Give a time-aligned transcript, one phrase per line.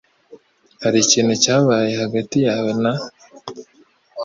[0.83, 2.93] Hari ikintu cyabaye hagati yawe na?